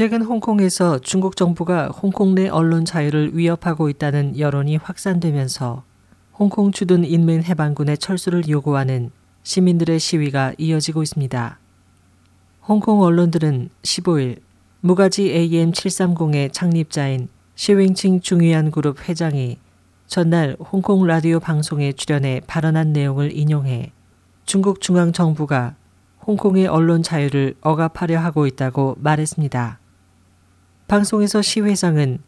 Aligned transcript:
최근 0.00 0.22
홍콩에서 0.22 0.98
중국 0.98 1.36
정부가 1.36 1.88
홍콩 1.88 2.34
내 2.34 2.48
언론 2.48 2.86
자유를 2.86 3.36
위협하고 3.36 3.90
있다는 3.90 4.38
여론이 4.38 4.76
확산되면서 4.76 5.84
홍콩 6.38 6.72
주둔 6.72 7.04
인민 7.04 7.42
해방군의 7.42 7.98
철수를 7.98 8.48
요구하는 8.48 9.10
시민들의 9.42 10.00
시위가 10.00 10.54
이어지고 10.56 11.02
있습니다. 11.02 11.58
홍콩 12.66 13.02
언론들은 13.02 13.68
15일 13.82 14.38
무가지 14.80 15.24
AM730의 15.34 16.50
창립자인 16.50 17.28
시윙칭 17.54 18.22
중위안 18.22 18.70
그룹 18.70 19.06
회장이 19.06 19.58
전날 20.06 20.56
홍콩 20.60 21.06
라디오 21.06 21.40
방송에 21.40 21.92
출연해 21.92 22.40
발언한 22.46 22.94
내용을 22.94 23.36
인용해 23.36 23.92
중국 24.46 24.80
중앙 24.80 25.12
정부가 25.12 25.74
홍콩의 26.26 26.68
언론 26.68 27.02
자유를 27.02 27.56
억압하려 27.60 28.18
하고 28.18 28.46
있다고 28.46 28.96
말했습니다. 28.98 29.79
방송에서 30.90 31.40
시 31.40 31.60
회장은 31.60 32.18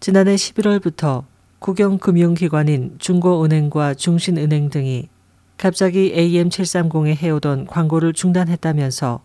지난해 0.00 0.36
11월부터 0.36 1.24
국영금융기관인 1.58 2.96
중고은행과 2.98 3.92
중신은행 3.92 4.70
등이 4.70 5.10
갑자기 5.58 6.14
AM730에 6.16 7.14
해오던 7.14 7.66
광고를 7.66 8.14
중단했다면서 8.14 9.22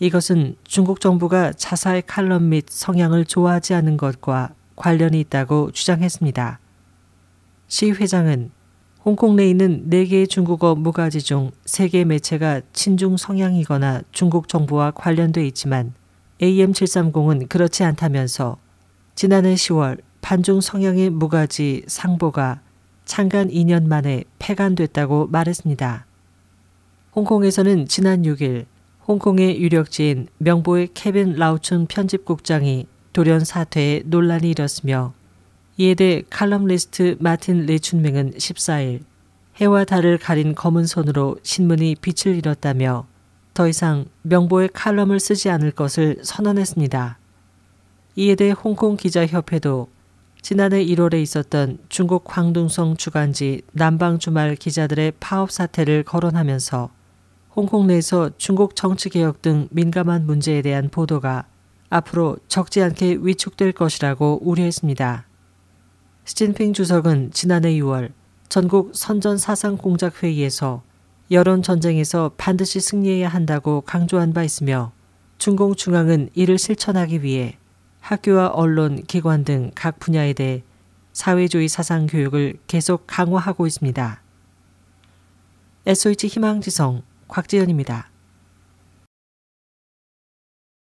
이것은 0.00 0.56
중국 0.64 1.00
정부가 1.00 1.52
자사의 1.52 2.02
칼럼 2.04 2.48
및 2.48 2.64
성향을 2.68 3.26
좋아하지 3.26 3.74
않은 3.74 3.96
것과 3.96 4.54
관련이 4.74 5.20
있다고 5.20 5.70
주장했습니다. 5.70 6.58
시 7.68 7.92
회장은 7.92 8.50
홍콩 9.04 9.36
내에 9.36 9.48
있는 9.48 9.88
4개의 9.88 10.28
중국어 10.28 10.74
무가지 10.74 11.22
중 11.22 11.52
3개 11.64 12.04
매체가 12.04 12.62
친중 12.72 13.18
성향이거나 13.18 14.02
중국 14.10 14.48
정부와 14.48 14.90
관련돼 14.90 15.46
있지만 15.46 15.94
AM730은 16.40 17.48
그렇지 17.48 17.84
않다면서 17.84 18.56
지난해 19.14 19.54
10월 19.54 20.00
반중 20.20 20.60
성향의 20.60 21.10
무가지 21.10 21.82
상보가 21.86 22.60
창간 23.04 23.48
2년 23.48 23.86
만에 23.86 24.24
폐간됐다고 24.38 25.28
말했습니다. 25.28 26.06
홍콩에서는 27.14 27.86
지난 27.86 28.22
6일 28.22 28.66
홍콩의 29.08 29.60
유력지인 29.60 30.26
명보의 30.38 30.88
케빈 30.92 31.34
라우춘 31.34 31.86
편집국장이 31.86 32.86
돌연 33.12 33.44
사퇴에 33.44 34.02
논란이 34.04 34.50
일었으며 34.50 35.14
이에 35.78 35.94
대해 35.94 36.22
칼럼리스트 36.28 37.16
마틴 37.20 37.66
레춘맹은 37.66 38.32
14일 38.32 39.02
해와 39.60 39.84
달을 39.84 40.18
가린 40.18 40.54
검은 40.54 40.86
손으로 40.86 41.38
신문이 41.42 41.96
빛을 42.02 42.36
잃었다며 42.36 43.06
더 43.56 43.66
이상 43.66 44.04
명보의 44.20 44.68
칼럼을 44.74 45.18
쓰지 45.18 45.48
않을 45.48 45.70
것을 45.70 46.18
선언했습니다. 46.22 47.18
이에 48.16 48.34
대해 48.34 48.50
홍콩 48.50 48.98
기자협회도 48.98 49.88
지난해 50.42 50.84
1월에 50.84 51.14
있었던 51.22 51.78
중국 51.88 52.24
광둥성 52.24 52.98
주간지 52.98 53.62
남방 53.72 54.18
주말 54.18 54.56
기자들의 54.56 55.14
파업 55.20 55.50
사태를 55.50 56.02
거론하면서 56.02 56.90
홍콩 57.54 57.86
내에서 57.86 58.30
중국 58.36 58.76
정치 58.76 59.08
개혁 59.08 59.40
등 59.40 59.68
민감한 59.70 60.26
문제에 60.26 60.60
대한 60.60 60.90
보도가 60.90 61.46
앞으로 61.88 62.36
적지 62.48 62.82
않게 62.82 63.20
위축될 63.22 63.72
것이라고 63.72 64.40
우려했습니다. 64.42 65.26
시진핑 66.26 66.74
주석은 66.74 67.30
지난해 67.32 67.72
6월 67.76 68.12
전국 68.50 68.90
선전 68.94 69.38
사상 69.38 69.78
공작 69.78 70.22
회의에서 70.22 70.82
여론 71.30 71.62
전쟁에서 71.62 72.30
반드시 72.36 72.80
승리해야 72.80 73.28
한다고 73.28 73.80
강조한 73.80 74.32
바 74.32 74.44
있으며 74.44 74.92
중공 75.38 75.74
중앙은 75.74 76.30
이를 76.34 76.56
실천하기 76.58 77.22
위해 77.22 77.58
학교와 78.00 78.48
언론, 78.48 79.02
기관 79.02 79.44
등 79.44 79.72
각 79.74 79.98
분야에 79.98 80.32
대해 80.32 80.62
사회주의 81.12 81.66
사상 81.68 82.06
교육을 82.06 82.58
계속 82.68 83.04
강화하고 83.06 83.66
있습니다. 83.66 84.22
SOH 85.86 86.28
희망지성 86.28 87.02
곽지연입니다. 87.26 88.10